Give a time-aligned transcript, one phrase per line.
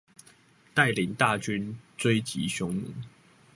[0.73, 2.87] 帶領大軍追擊匈奴